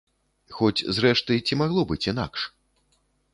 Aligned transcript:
Хоць 0.59 0.85
зрэшты, 0.99 1.37
ці 1.45 1.59
магло 1.61 1.81
быць 1.93 2.01
інакш? 2.13 2.47